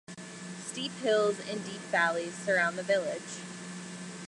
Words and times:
Steep 0.65 0.91
hills 1.03 1.39
and 1.47 1.63
deep 1.63 1.79
valleys 1.91 2.33
surround 2.33 2.75
the 2.75 2.81
village. 2.81 3.37